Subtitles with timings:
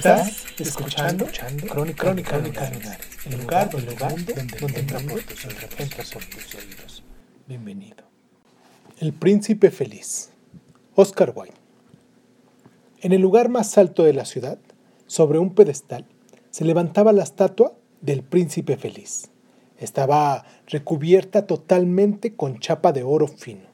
[0.00, 1.26] Estás escuchando,
[1.68, 2.70] Crónica, Crónica, Crónica
[3.26, 5.64] el lugar, el lugar donde, donde entra por tus oídos.
[5.78, 7.04] Entra por tus oídos.
[7.46, 7.96] Bienvenido.
[8.98, 10.30] El príncipe feliz.
[10.94, 11.52] Oscar Wilde.
[13.02, 14.58] En el lugar más alto de la ciudad,
[15.06, 16.06] sobre un pedestal,
[16.48, 19.30] se levantaba la estatua del príncipe feliz.
[19.76, 23.68] Estaba recubierta totalmente con chapa de oro fino.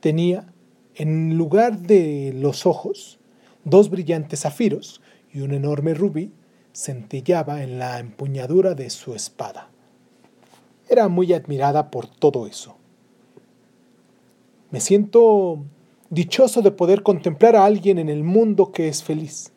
[0.00, 0.52] Tenía,
[0.96, 3.20] en lugar de los ojos,
[3.62, 5.00] dos brillantes zafiros
[5.32, 6.32] y un enorme rubí
[6.72, 9.70] centellaba en la empuñadura de su espada.
[10.88, 12.76] Era muy admirada por todo eso.
[14.70, 15.64] Me siento
[16.10, 19.52] dichoso de poder contemplar a alguien en el mundo que es feliz,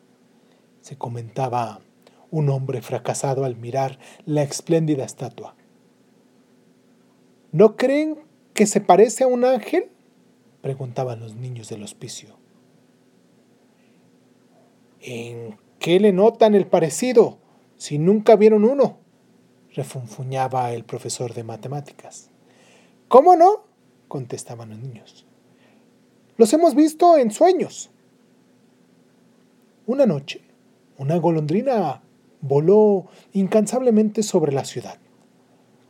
[0.86, 1.80] se comentaba
[2.30, 5.56] un hombre fracasado al mirar la espléndida estatua.
[7.50, 8.20] ¿No creen
[8.54, 9.90] que se parece a un ángel?
[10.60, 12.36] preguntaban los niños del hospicio.
[15.00, 17.38] ¿En qué le notan el parecido
[17.76, 18.98] si nunca vieron uno?
[19.74, 22.30] refunfuñaba el profesor de matemáticas.
[23.08, 23.66] ¿Cómo no?
[24.08, 25.26] contestaban los niños.
[26.38, 27.90] Los hemos visto en sueños.
[29.86, 30.40] Una noche,
[30.96, 32.02] una golondrina
[32.40, 34.98] voló incansablemente sobre la ciudad.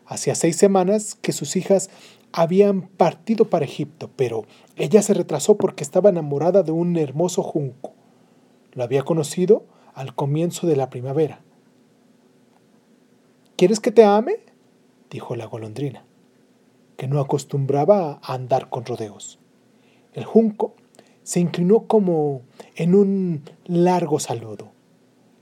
[0.04, 1.90] Hacía seis semanas que sus hijas
[2.32, 4.44] habían partido para Egipto, pero
[4.76, 7.92] ella se retrasó porque estaba enamorada de un hermoso junco.
[8.72, 9.64] Lo había conocido
[9.96, 11.40] al comienzo de la primavera.
[13.56, 14.36] ¿Quieres que te ame?
[15.10, 16.04] dijo la golondrina,
[16.98, 19.38] que no acostumbraba a andar con rodeos.
[20.12, 20.74] El junco
[21.22, 22.42] se inclinó como
[22.74, 24.70] en un largo saludo.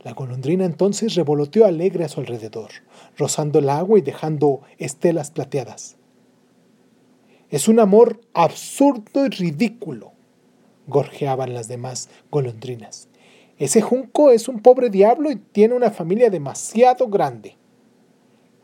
[0.04, 2.70] La golondrina entonces revoloteó alegre a su alrededor,
[3.16, 5.96] rozando el agua y dejando estelas plateadas.
[7.50, 10.12] Es un amor absurdo y ridículo,
[10.86, 13.08] gorjeaban las demás golondrinas.
[13.58, 17.56] Ese junco es un pobre diablo y tiene una familia demasiado grande.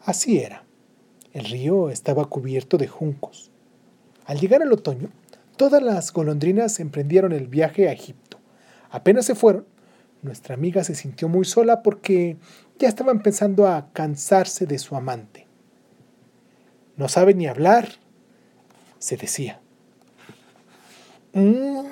[0.04, 0.64] Así era.
[1.32, 3.50] El río estaba cubierto de juncos.
[4.24, 5.10] Al llegar el otoño,
[5.56, 8.38] todas las golondrinas emprendieron el viaje a Egipto.
[8.90, 9.66] Apenas se fueron,
[10.22, 12.36] nuestra amiga se sintió muy sola porque
[12.78, 15.46] ya estaba empezando a cansarse de su amante.
[16.96, 17.88] No sabe ni hablar,
[18.98, 19.60] se decía.
[21.32, 21.86] Mm,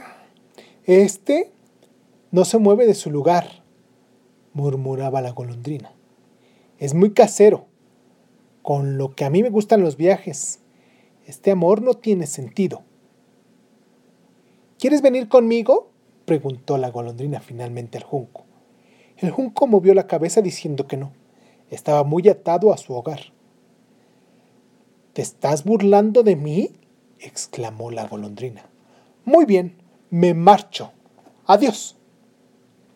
[0.85, 1.53] este
[2.31, 3.63] no se mueve de su lugar,
[4.53, 5.93] murmuraba la golondrina.
[6.79, 7.67] Es muy casero,
[8.63, 10.61] con lo que a mí me gustan los viajes.
[11.27, 12.83] Este amor no tiene sentido.
[14.79, 15.91] ¿Quieres venir conmigo?
[16.25, 18.45] preguntó la golondrina finalmente al junco.
[19.17, 21.13] El junco movió la cabeza diciendo que no.
[21.71, 23.21] Estaba muy atado a su hogar.
[25.13, 26.71] ¿Te estás burlando de mí?
[27.19, 28.67] exclamó la golondrina.
[29.25, 29.77] Muy bien,
[30.11, 30.93] me marcho.
[31.47, 31.98] Adiós.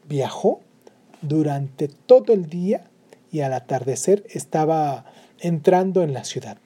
[0.09, 0.61] Viajó
[1.21, 2.91] durante todo el día
[3.31, 5.07] y al atardecer estaba
[5.41, 6.59] entrando en la ciudad.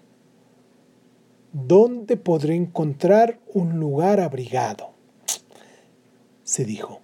[1.53, 4.91] ¿Dónde podré encontrar un lugar abrigado?
[6.45, 7.01] se dijo.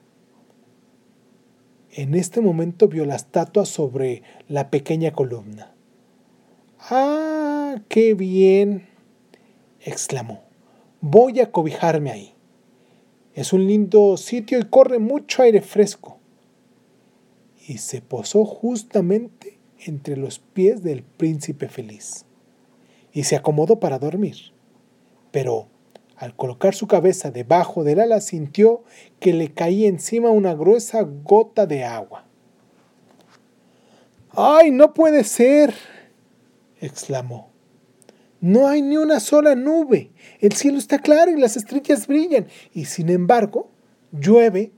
[1.91, 5.75] En este momento vio la estatua sobre la pequeña columna.
[6.78, 8.88] ¡Ah, qué bien!
[9.81, 10.43] exclamó.
[11.00, 12.34] Voy a cobijarme ahí.
[13.34, 16.19] Es un lindo sitio y corre mucho aire fresco.
[17.67, 22.25] Y se posó justamente entre los pies del príncipe feliz.
[23.12, 24.37] Y se acomodó para dormir.
[25.31, 25.69] Pero
[26.17, 28.82] al colocar su cabeza debajo del ala sintió
[29.20, 32.26] que le caía encima una gruesa gota de agua.
[34.31, 35.75] ¡Ay, no puede ser!
[36.81, 37.50] exclamó.
[38.41, 40.11] No hay ni una sola nube.
[40.41, 42.49] El cielo está claro y las estrellas brillan.
[42.73, 43.70] Y sin embargo,
[44.11, 44.73] llueve.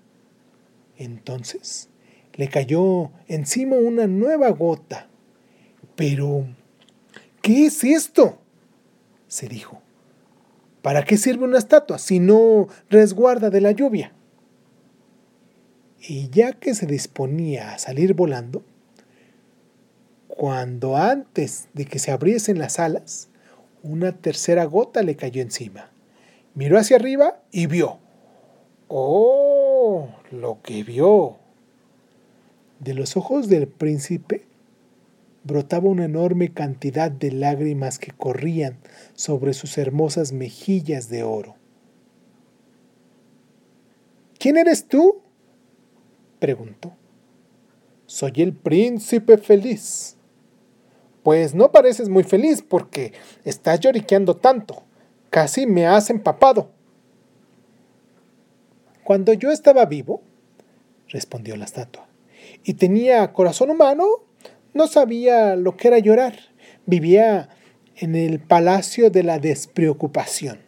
[0.98, 1.88] Entonces
[2.34, 5.08] le cayó encima una nueva gota.
[5.96, 6.46] Pero,
[7.42, 8.38] ¿qué es esto?
[9.28, 9.80] se dijo.
[10.82, 14.12] ¿Para qué sirve una estatua si no resguarda de la lluvia?
[16.06, 18.62] Y ya que se disponía a salir volando,
[20.28, 23.28] cuando antes de que se abriesen las alas,
[23.82, 25.90] una tercera gota le cayó encima,
[26.54, 27.98] Miró hacia arriba y vio.
[28.86, 30.08] ¡Oh!
[30.30, 31.36] Lo que vio.
[32.80, 34.44] De los ojos del príncipe
[35.44, 38.78] brotaba una enorme cantidad de lágrimas que corrían
[39.14, 41.56] sobre sus hermosas mejillas de oro.
[44.38, 45.22] ¿Quién eres tú?
[46.38, 46.92] preguntó.
[48.06, 50.16] Soy el príncipe feliz.
[51.22, 53.12] Pues no pareces muy feliz porque
[53.44, 54.82] estás lloriqueando tanto.
[55.30, 56.70] Casi me has empapado.
[59.04, 60.22] Cuando yo estaba vivo,
[61.08, 62.06] respondió la estatua,
[62.64, 64.06] y tenía corazón humano,
[64.72, 66.34] no sabía lo que era llorar.
[66.86, 67.50] Vivía
[67.96, 70.58] en el palacio de la despreocupación.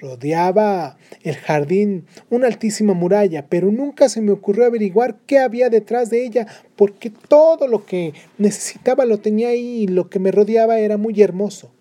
[0.00, 6.10] Rodeaba el jardín una altísima muralla, pero nunca se me ocurrió averiguar qué había detrás
[6.10, 6.46] de ella,
[6.76, 11.20] porque todo lo que necesitaba lo tenía ahí y lo que me rodeaba era muy
[11.20, 11.72] hermoso.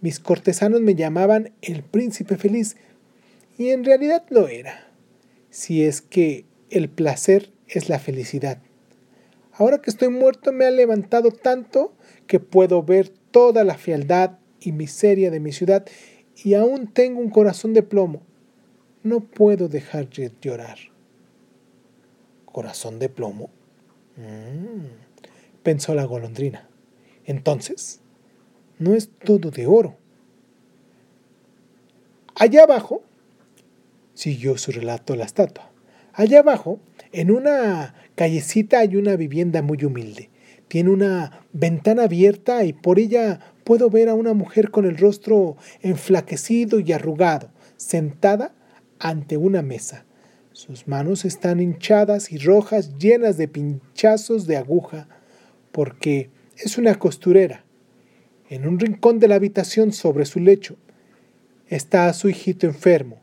[0.00, 2.76] Mis cortesanos me llamaban el príncipe feliz,
[3.58, 4.88] y en realidad lo era,
[5.50, 8.58] si es que el placer es la felicidad.
[9.52, 11.92] Ahora que estoy muerto me ha levantado tanto
[12.26, 15.86] que puedo ver toda la fealdad y miseria de mi ciudad
[16.42, 18.22] y aún tengo un corazón de plomo.
[19.02, 20.78] No puedo dejar de llorar.
[22.46, 23.50] ¿Corazón de plomo?
[24.16, 26.68] Mm, pensó la golondrina.
[27.24, 28.00] Entonces,
[28.78, 29.96] no es todo de oro.
[32.34, 33.02] Allá abajo,
[34.14, 35.70] siguió su relato la estatua,
[36.12, 36.80] allá abajo,
[37.12, 40.30] en una callecita hay una vivienda muy humilde.
[40.68, 45.56] Tiene una ventana abierta y por ella puedo ver a una mujer con el rostro
[45.80, 48.54] enflaquecido y arrugado, sentada
[48.98, 50.04] ante una mesa.
[50.52, 55.08] Sus manos están hinchadas y rojas, llenas de pinchazos de aguja,
[55.72, 57.64] porque es una costurera.
[58.48, 60.76] En un rincón de la habitación sobre su lecho
[61.68, 63.20] está su hijito enfermo.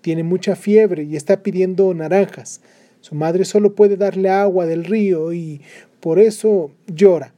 [0.00, 2.60] Tiene mucha fiebre y está pidiendo naranjas.
[3.06, 5.60] Su madre solo puede darle agua del río y
[6.00, 7.32] por eso llora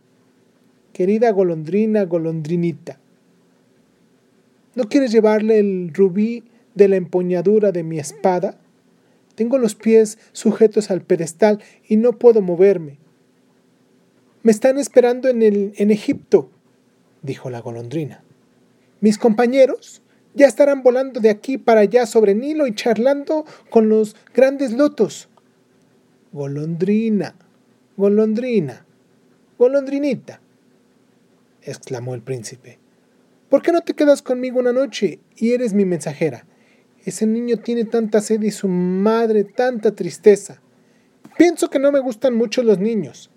[0.95, 2.99] querida golondrina, golondrinita.
[4.75, 6.45] ¿No quieres llevarle el rubí
[6.75, 8.59] de la empuñadura de mi espada?
[9.35, 12.97] Tengo los pies sujetos al pedestal y no puedo moverme.
[14.43, 16.49] Me están esperando en, el, en Egipto,
[17.21, 18.25] dijo la golondrina.
[19.03, 20.01] Mis compañeros
[20.33, 25.29] ya estarán volando de aquí para allá sobre Nilo y charlando con los grandes lotos.
[26.33, 27.35] Golondrina,
[27.97, 28.85] golondrina,
[29.59, 30.41] golondrinita,
[31.63, 32.79] exclamó el príncipe.
[33.49, 36.45] ¿Por qué no te quedas conmigo una noche y eres mi mensajera?
[37.03, 40.61] Ese niño tiene tanta sed y su madre tanta tristeza.
[41.39, 43.31] Pienso que no me gustan mucho los niños,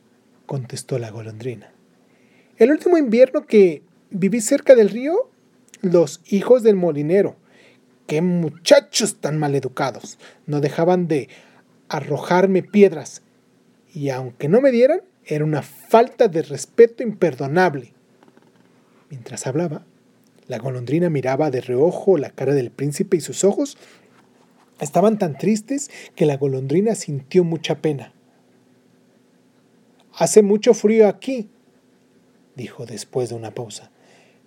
[0.46, 1.72] contestó la golondrina.
[2.58, 5.30] El último invierno que viví cerca del río,
[5.82, 7.38] los hijos del molinero,
[8.06, 11.30] qué muchachos tan maleducados, no dejaban de
[11.92, 13.22] arrojarme piedras,
[13.94, 17.94] y aunque no me dieran, era una falta de respeto imperdonable.
[19.10, 19.86] Mientras hablaba,
[20.48, 23.78] la golondrina miraba de reojo la cara del príncipe y sus ojos
[24.80, 28.14] estaban tan tristes que la golondrina sintió mucha pena.
[30.14, 31.50] Hace mucho frío aquí,
[32.56, 33.92] dijo después de una pausa,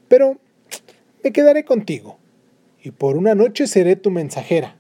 [0.08, 0.38] pero
[1.22, 2.18] me quedaré contigo
[2.82, 4.76] y por una noche seré tu mensajera.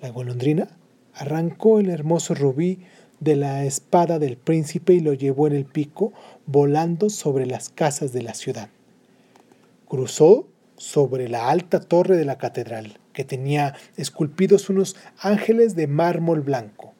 [0.00, 0.76] La golondrina
[1.16, 2.80] arrancó el hermoso rubí
[3.20, 6.12] de la espada del príncipe y lo llevó en el pico,
[6.44, 8.68] volando sobre las casas de la ciudad.
[9.88, 16.42] Cruzó sobre la alta torre de la catedral, que tenía esculpidos unos ángeles de mármol
[16.42, 16.92] blanco.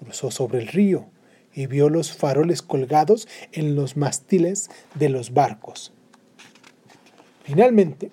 [0.00, 1.06] Cruzó sobre el río
[1.54, 5.92] y vio los faroles colgados en los mástiles de los barcos.
[7.44, 8.10] Finalmente,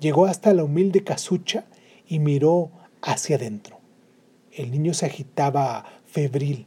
[0.00, 1.66] llegó hasta la humilde casucha
[2.08, 3.77] y miró hacia adentro.
[4.58, 6.66] El niño se agitaba febril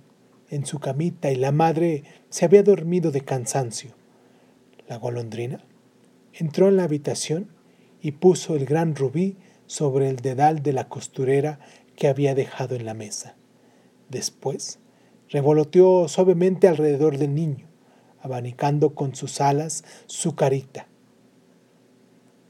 [0.50, 3.92] en su camita y la madre se había dormido de cansancio.
[4.88, 5.66] La golondrina
[6.32, 7.52] entró en la habitación
[8.02, 11.60] y puso el gran rubí sobre el dedal de la costurera
[11.98, 13.36] que había dejado en la mesa.
[14.08, 14.80] Después
[15.28, 17.68] revoloteó suavemente alrededor del niño,
[18.22, 20.88] abanicando con sus alas su carita.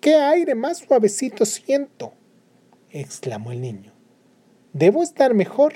[0.02, 2.14] ¡Qué aire más suavecito siento!
[2.92, 3.91] exclamó el niño.
[4.74, 5.74] Debo estar mejor.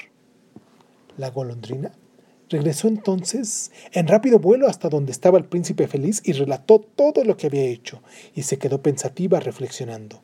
[1.17, 1.91] La golondrina
[2.49, 7.37] Regresó entonces en rápido vuelo hasta donde estaba el príncipe feliz y relató todo lo
[7.37, 8.01] que había hecho,
[8.35, 10.21] y se quedó pensativa reflexionando.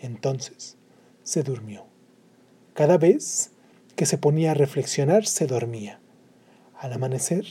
[0.00, 0.76] Entonces
[1.22, 1.84] se durmió.
[2.72, 3.50] Cada vez
[3.96, 6.00] que se ponía a reflexionar se dormía.
[6.78, 7.44] Al amanecer,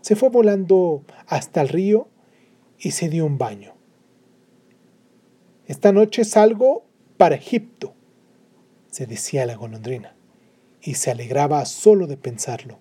[0.00, 2.08] se fue volando hasta el río
[2.78, 3.74] y se dio un baño.
[5.66, 6.84] Esta noche salgo
[7.18, 7.94] para Egipto,
[8.96, 10.14] se decía la golondrina,
[10.80, 12.78] y se alegraba solo de pensarlo.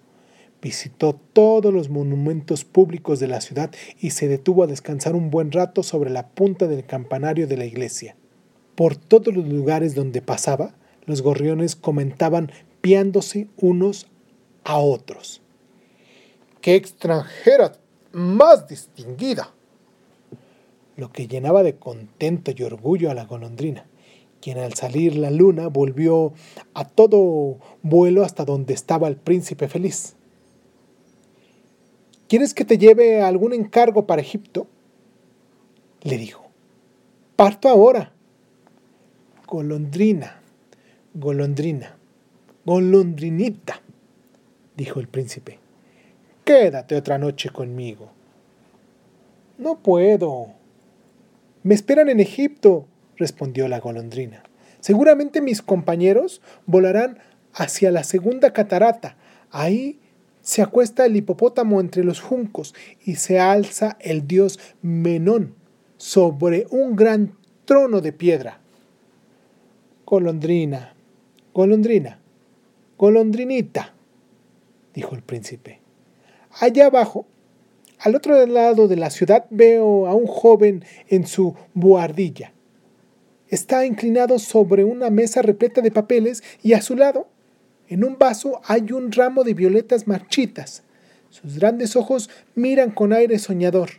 [0.62, 5.52] Visitó todos los monumentos públicos de la ciudad y se detuvo a descansar un buen
[5.52, 8.16] rato sobre la punta del campanario de la iglesia.
[8.76, 14.08] Por todos los lugares donde pasaba, los gorriones comentaban piándose unos
[14.64, 15.42] a otros.
[16.62, 17.74] ¡Qué extranjera
[18.14, 19.54] más distinguida!
[20.96, 23.86] Lo que llenaba de contento y orgullo a la golondrina,
[24.46, 26.32] quien al salir la luna volvió
[26.76, 30.14] a todo vuelo hasta donde estaba el príncipe feliz.
[32.28, 34.68] ¿Quieres que te lleve algún encargo para Egipto?
[36.04, 36.46] le dijo.
[37.36, 38.14] Parto ahora.
[39.48, 40.40] Golondrina,
[41.16, 41.98] golondrina,
[42.66, 43.82] golondrinita,
[44.78, 45.58] dijo el príncipe.
[46.44, 48.12] Quédate otra noche conmigo.
[49.58, 50.50] No puedo.
[51.64, 52.86] Me esperan en Egipto,
[53.18, 54.44] respondió la golondrina.
[54.80, 57.20] Seguramente mis compañeros volarán
[57.54, 59.18] hacia la segunda catarata.
[59.50, 60.00] Ahí
[60.42, 65.56] se acuesta el hipopótamo entre los juncos y se alza el dios Menón
[65.98, 68.60] sobre un gran trono de piedra.
[70.06, 70.94] Golondrina,
[71.54, 72.20] golondrina,
[72.98, 73.96] golondrinita,
[74.94, 75.82] dijo el príncipe.
[76.60, 77.26] Allá abajo,
[78.00, 82.54] al otro lado de la ciudad, veo a un joven en su buhardilla.
[83.50, 87.28] Está inclinado sobre una mesa repleta de papeles y a su lado,
[87.88, 90.84] en un vaso, hay un ramo de violetas marchitas.
[91.30, 93.92] Sus grandes ojos miran con aire soñador.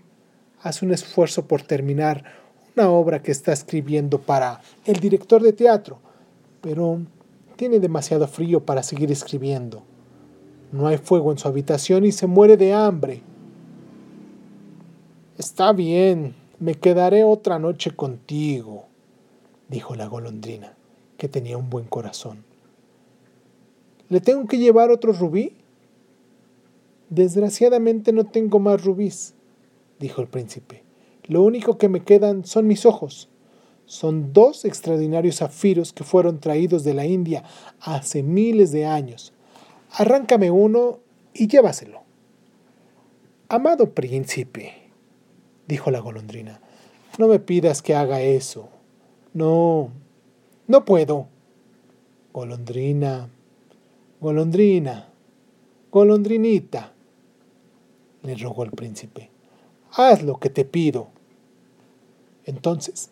[0.63, 2.25] Hace un esfuerzo por terminar
[2.77, 6.01] una obra que está escribiendo para el director de teatro,
[6.61, 7.01] pero
[7.55, 9.85] tiene demasiado frío para seguir escribiendo.
[10.73, 13.23] No hay fuego en su habitación y se muere de hambre.
[15.39, 18.87] Está bien, me quedaré otra noche contigo,
[19.69, 20.77] dijo la golondrina,
[21.17, 22.45] que tenía un buen corazón.
[24.09, 25.57] ¿Le tengo que llevar otro rubí?
[27.09, 29.35] Desgraciadamente no tengo más rubíes,
[29.99, 30.83] dijo el príncipe.
[31.25, 33.29] Lo único que me quedan son mis ojos.
[33.85, 37.45] Son dos extraordinarios zafiros que fueron traídos de la India
[37.81, 39.33] hace miles de años.
[39.93, 40.99] Arráncame uno
[41.33, 42.03] y llévaselo.
[43.49, 44.73] Amado príncipe,
[45.69, 46.61] dijo la golondrina,
[47.19, 48.69] no me pidas que haga eso.
[49.37, 49.91] No,
[50.67, 51.29] no puedo.
[52.33, 53.29] Golondrina,
[54.19, 55.13] golondrina,
[55.93, 56.95] golondrinita,
[58.23, 59.29] le rogó el príncipe,
[59.93, 61.09] haz lo que te pido.
[62.47, 63.11] Entonces,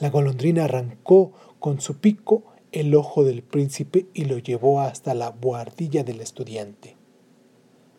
[0.00, 5.30] la golondrina arrancó con su pico el ojo del príncipe y lo llevó hasta la
[5.30, 6.98] buhardilla del estudiante.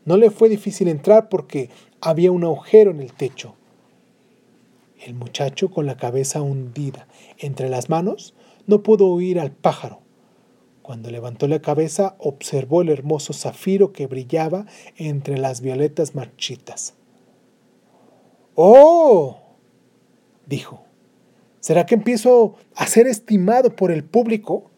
[0.06, 3.56] No le fue difícil entrar porque había un agujero en el techo.
[5.02, 7.08] El muchacho, con la cabeza hundida
[7.40, 8.36] entre las manos,
[8.68, 10.00] no pudo oír al pájaro.
[10.84, 14.68] Cuando levantó la cabeza, observó el hermoso zafiro que brillaba
[14.98, 16.94] entre las violetas marchitas.
[18.56, 19.38] ¡Oh!
[20.46, 20.84] dijo.
[21.60, 24.70] ¿Será que empiezo a ser estimado por el público?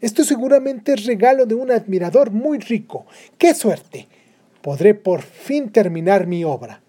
[0.00, 3.06] Esto seguramente es regalo de un admirador muy rico.
[3.38, 4.08] ¡Qué suerte!
[4.62, 6.82] Podré por fin terminar mi obra.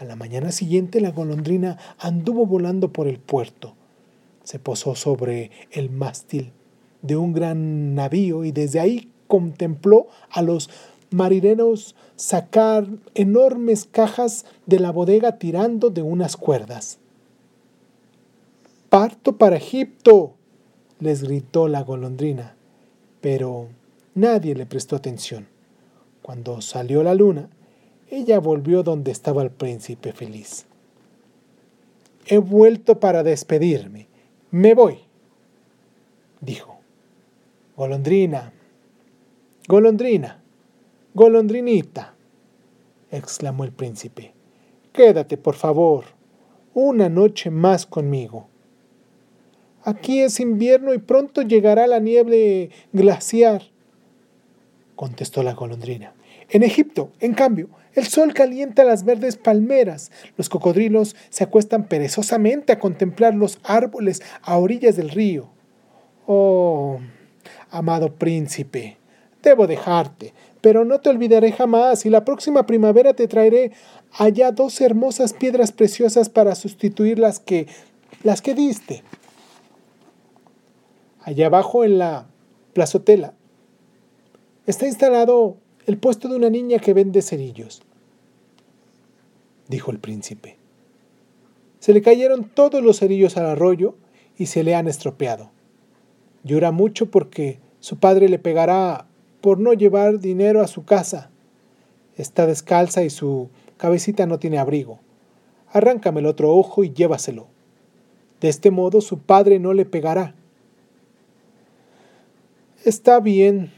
[0.00, 3.74] A la mañana siguiente la golondrina anduvo volando por el puerto.
[4.44, 6.52] Se posó sobre el mástil
[7.02, 10.70] de un gran navío y desde ahí contempló a los
[11.10, 16.98] marineros sacar enormes cajas de la bodega tirando de unas cuerdas.
[18.88, 20.32] Parto para Egipto,
[20.98, 22.56] les gritó la golondrina,
[23.20, 23.68] pero
[24.14, 25.46] nadie le prestó atención.
[26.22, 27.50] Cuando salió la luna,
[28.10, 30.66] ella volvió donde estaba el príncipe feliz.
[32.26, 34.08] He vuelto para despedirme.
[34.50, 34.98] Me voy,
[36.40, 36.78] dijo.
[37.76, 38.52] Golondrina,
[39.66, 40.42] golondrina,
[41.14, 42.14] golondrinita,
[43.10, 44.34] exclamó el príncipe.
[44.92, 46.04] Quédate, por favor,
[46.74, 48.48] una noche más conmigo.
[49.82, 53.62] Aquí es invierno y pronto llegará la nieve glaciar,
[54.94, 56.12] contestó la golondrina.
[56.50, 60.10] En Egipto, en cambio, el sol calienta las verdes palmeras.
[60.36, 65.48] Los cocodrilos se acuestan perezosamente a contemplar los árboles a orillas del río.
[66.26, 66.98] Oh,
[67.70, 68.98] amado príncipe,
[69.42, 73.72] debo dejarte, pero no te olvidaré jamás y la próxima primavera te traeré
[74.12, 77.66] allá dos hermosas piedras preciosas para sustituir las que
[78.22, 79.02] las que diste.
[81.22, 82.26] Allá abajo en la
[82.72, 83.34] plazotela
[84.66, 85.56] está instalado
[85.90, 87.82] el puesto de una niña que vende cerillos,
[89.66, 90.56] dijo el príncipe.
[91.80, 93.96] Se le cayeron todos los cerillos al arroyo
[94.38, 95.50] y se le han estropeado.
[96.44, 99.08] Llora mucho porque su padre le pegará
[99.40, 101.28] por no llevar dinero a su casa.
[102.16, 105.00] Está descalza y su cabecita no tiene abrigo.
[105.72, 107.48] Arráncame el otro ojo y llévaselo.
[108.40, 110.36] De este modo su padre no le pegará.
[112.84, 113.72] Está bien,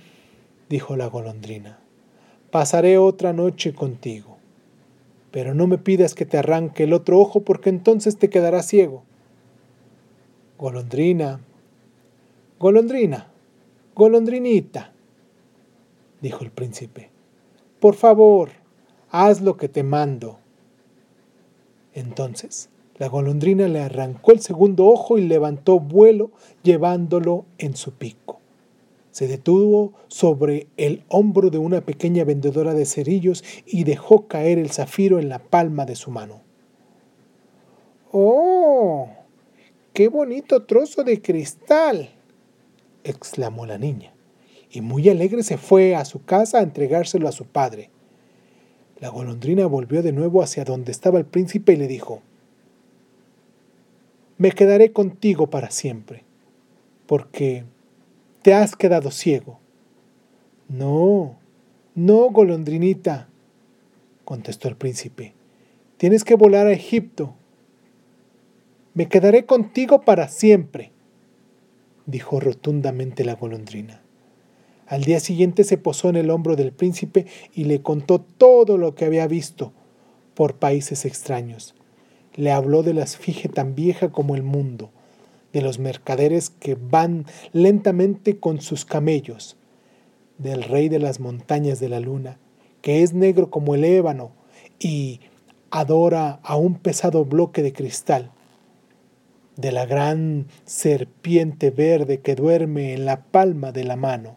[0.69, 1.82] dijo la golondrina.
[2.53, 4.37] Pasaré otra noche contigo.
[5.31, 9.05] Pero no me pidas que te arranque el otro ojo porque entonces te quedarás ciego.
[10.59, 11.41] Golondrina,
[12.59, 13.33] golondrina,
[13.95, 14.93] golondrinita,
[16.21, 17.09] dijo el príncipe.
[17.81, 18.51] Por favor,
[19.11, 20.39] haz lo que te mando.
[21.95, 22.69] Entonces
[22.99, 26.31] la golondrina le arrancó el segundo ojo y levantó vuelo
[26.63, 28.42] llevándolo en su pico.
[29.13, 34.71] Se detuvo sobre el hombro de una pequeña vendedora de cerillos y dejó caer el
[34.71, 36.41] zafiro en la palma de su mano.
[38.11, 39.09] ¡Oh!
[39.93, 42.11] ¡Qué bonito trozo de cristal!
[43.05, 44.15] exclamó la niña,
[44.71, 47.91] y muy alegre se fue a su casa a entregárselo a su padre.
[48.99, 52.23] La golondrina volvió de nuevo hacia donde estaba el príncipe y le dijo,
[54.39, 56.25] Me quedaré contigo para siempre,
[57.07, 57.65] porque
[58.43, 59.61] te has quedado ciego.
[60.69, 61.37] No,
[61.95, 63.29] no, golondrinita,
[64.25, 65.35] contestó el príncipe,
[65.97, 67.35] tienes que volar a Egipto.
[68.95, 70.93] Me quedaré contigo para siempre,
[72.07, 74.03] dijo rotundamente la golondrina.
[74.87, 78.95] Al día siguiente se posó en el hombro del príncipe y le contó todo lo
[78.95, 79.73] que había visto
[80.35, 81.75] por países extraños.
[82.35, 84.91] Le habló de la esfinge tan vieja como el mundo,
[85.53, 89.57] de los mercaderes que van lentamente con sus camellos,
[90.39, 92.39] del rey de las montañas de la luna,
[92.81, 94.33] que es negro como el ébano
[94.79, 95.21] y
[95.71, 98.31] adora a un pesado bloque de cristal,
[99.57, 104.37] de la gran serpiente verde que duerme en la palma de la mano,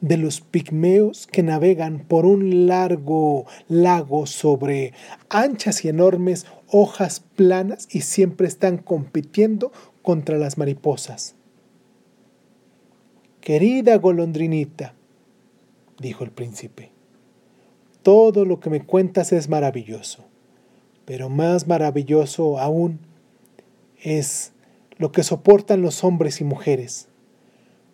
[0.00, 4.92] de los pigmeos que navegan por un largo lago sobre
[5.28, 11.34] anchas y enormes hojas planas y siempre están compitiendo contra las mariposas.
[13.40, 14.94] Querida golondrinita,
[15.98, 16.90] dijo el príncipe,
[18.02, 20.24] todo lo que me cuentas es maravilloso,
[21.04, 23.00] pero más maravilloso aún
[24.02, 24.52] es
[24.96, 27.08] lo que soportan los hombres y mujeres.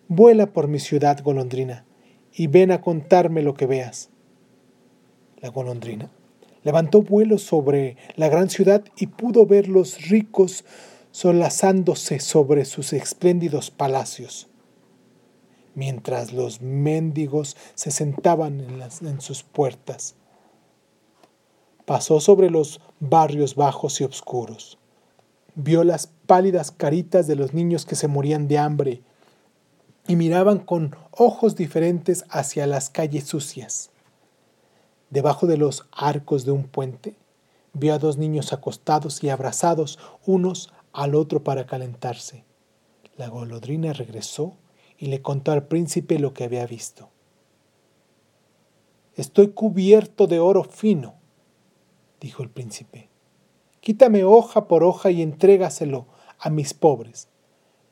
[0.07, 1.85] Vuela por mi ciudad, golondrina,
[2.33, 4.09] y ven a contarme lo que veas.
[5.41, 6.09] La golondrina
[6.65, 10.65] levantó vuelo sobre la gran ciudad y pudo ver los ricos
[11.11, 14.49] solazándose sobre sus espléndidos palacios,
[15.75, 20.15] mientras los mendigos se sentaban en, en sus puertas.
[21.85, 24.79] Pasó sobre los barrios bajos y oscuros.
[25.53, 29.03] Vio las pálidas caritas de los niños que se morían de hambre
[30.07, 33.91] y miraban con ojos diferentes hacia las calles sucias.
[35.15, 37.15] Debajo de los arcos de un puente,
[37.71, 42.43] vio a dos niños acostados y abrazados unos al otro para calentarse.
[43.15, 44.57] La golodrina regresó
[44.97, 47.11] y le contó al príncipe lo que había visto.
[49.15, 51.13] Estoy cubierto de oro fino,
[52.19, 53.07] dijo el príncipe.
[53.79, 56.07] Quítame hoja por hoja y entrégaselo
[56.39, 57.29] a mis pobres.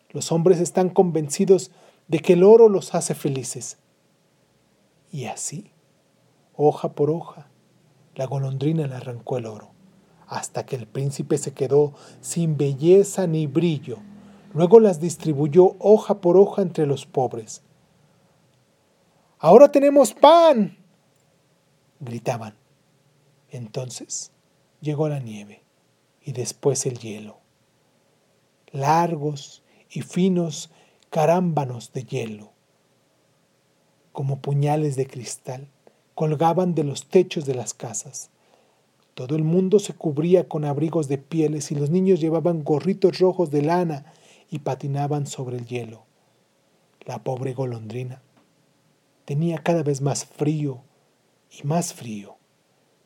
[0.09, 1.71] Los hombres están convencidos
[2.09, 3.77] de que el oro los hace felices.
[5.09, 5.72] Y así,
[6.55, 7.47] hoja por hoja,
[8.15, 9.71] la golondrina le arrancó el oro,
[10.27, 13.97] hasta que el príncipe se quedó sin belleza ni brillo.
[14.53, 17.63] Luego las distribuyó hoja por hoja entre los pobres.
[19.39, 20.77] Ahora tenemos pan,
[21.99, 22.55] gritaban.
[23.49, 24.31] Entonces
[24.81, 25.63] llegó la nieve
[26.21, 27.39] y después el hielo.
[28.71, 30.71] Largos y finos
[31.09, 32.53] carámbanos de hielo,
[34.11, 35.69] como puñales de cristal,
[36.15, 38.30] colgaban de los techos de las casas.
[39.13, 43.52] Todo el mundo se cubría con abrigos de pieles y los niños llevaban gorritos rojos
[43.52, 44.06] de lana
[44.49, 46.04] y patinaban sobre el hielo.
[47.06, 48.21] La pobre golondrina
[49.26, 50.82] tenía cada vez más frío
[51.52, 52.38] y más frío,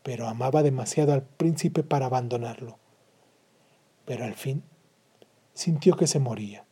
[0.04, 2.78] pero amaba demasiado al príncipe para abandonarlo.
[4.06, 4.64] Pero al fin
[5.54, 6.66] sintió que se moría.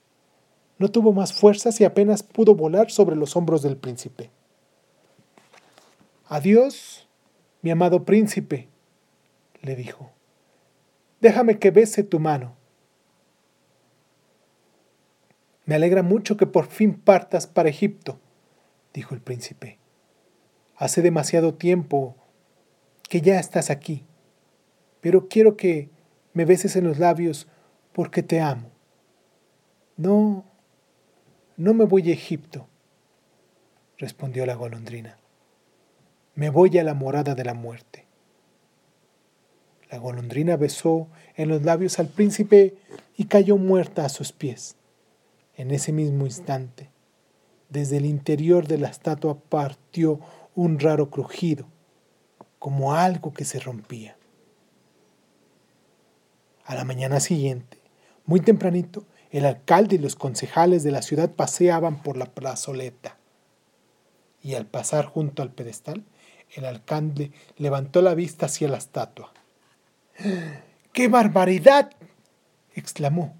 [0.77, 4.29] No tuvo más fuerzas y apenas pudo volar sobre los hombros del príncipe.
[6.27, 7.07] Adiós,
[7.61, 8.67] mi amado príncipe,
[9.61, 10.11] le dijo.
[11.21, 12.55] Déjame que bese tu mano.
[15.65, 18.19] Me alegra mucho que por fin partas para Egipto,
[18.91, 19.77] dijo el príncipe.
[20.75, 22.15] Hace demasiado tiempo
[23.07, 24.03] que ya estás aquí,
[25.01, 25.91] pero quiero que
[26.33, 27.47] me beses en los labios
[27.93, 28.71] porque te amo.
[29.95, 30.43] No,
[31.55, 32.67] no me voy a Egipto,
[33.97, 35.19] respondió la golondrina.
[36.35, 38.05] Me voy a la morada de la muerte.
[39.89, 42.75] La golondrina besó en los labios al príncipe
[43.15, 44.75] y cayó muerta a sus pies.
[45.55, 46.89] En ese mismo instante,
[47.69, 50.19] desde el interior de la estatua partió
[50.53, 51.67] un raro crujido,
[52.59, 54.17] como algo que se rompía.
[56.65, 57.79] A la mañana siguiente,
[58.25, 63.17] muy tempranito, el alcalde y los concejales de la ciudad paseaban por la plazoleta.
[64.41, 66.03] Y al pasar junto al pedestal,
[66.53, 69.33] el alcalde levantó la vista hacia la estatua.
[70.93, 71.91] ¡Qué barbaridad!
[72.73, 73.35] exclamó.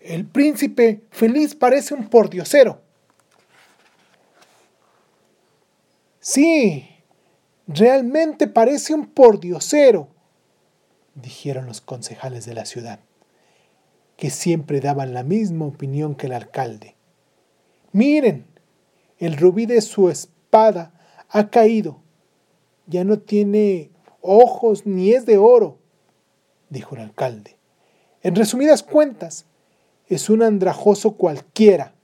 [0.00, 2.82] El príncipe feliz parece un pordiosero.
[6.20, 6.88] Sí,
[7.66, 10.08] realmente parece un pordiosero,
[11.14, 13.00] dijeron los concejales de la ciudad,
[14.16, 16.96] que siempre daban la misma opinión que el alcalde.
[17.92, 18.46] Miren,
[19.18, 20.92] el rubí de su espada
[21.28, 22.00] ha caído.
[22.86, 25.78] Ya no tiene ojos ni es de oro,
[26.70, 27.56] dijo el alcalde.
[28.22, 29.46] En resumidas cuentas,
[30.06, 31.94] es un andrajoso cualquiera,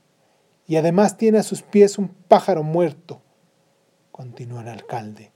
[0.66, 3.20] y además tiene a sus pies un pájaro muerto,
[4.12, 5.32] continuó el alcalde.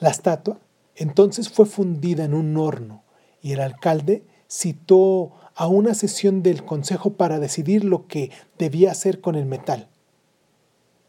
[0.00, 0.60] La estatua
[0.96, 3.02] entonces fue fundida en un horno,
[3.42, 9.20] y el alcalde citó a una sesión del consejo para decidir lo que debía hacer
[9.20, 9.88] con el metal.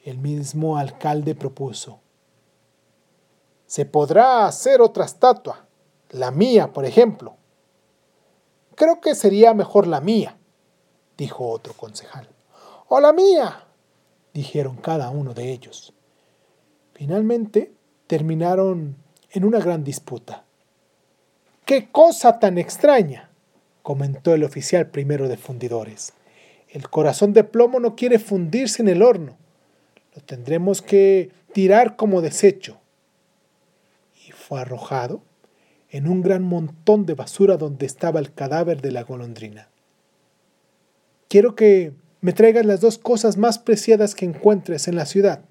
[0.06, 2.00] El mismo alcalde propuso,
[3.65, 5.65] se podrá hacer otra estatua,
[6.12, 7.38] la mía, por ejemplo.
[8.76, 10.38] Creo que sería mejor la mía,
[11.18, 12.30] dijo otro concejal.
[12.88, 13.65] ¡O la mía!
[14.32, 15.91] dijeron cada uno de ellos.
[16.94, 17.74] Finalmente
[18.06, 18.98] terminaron
[19.32, 20.46] en una gran disputa.
[21.65, 23.32] ¡Qué cosa tan extraña!
[23.82, 26.13] comentó el oficial primero de fundidores.
[26.70, 29.36] El corazón de plomo no quiere fundirse en el horno.
[30.15, 32.80] Lo tendremos que tirar como desecho.
[34.25, 35.21] Y fue arrojado
[35.89, 39.69] en un gran montón de basura donde estaba el cadáver de la golondrina.
[41.28, 45.41] Quiero que me traigas las dos cosas más preciadas que encuentres en la ciudad,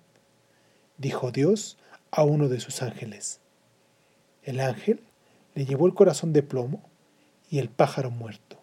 [0.99, 1.79] dijo Dios
[2.11, 3.41] a uno de sus ángeles.
[4.43, 5.01] El ángel
[5.55, 6.83] le llevó el corazón de plomo
[7.49, 8.61] y el pájaro muerto.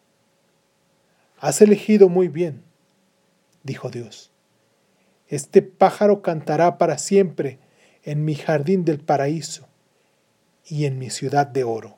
[1.40, 2.64] Has elegido muy bien,
[3.64, 4.31] dijo Dios.
[5.32, 7.58] Este pájaro cantará para siempre
[8.04, 9.70] en mi jardín del paraíso
[10.66, 11.98] y en mi ciudad de oro,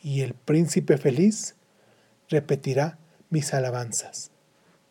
[0.00, 1.54] y el príncipe feliz
[2.30, 4.31] repetirá mis alabanzas.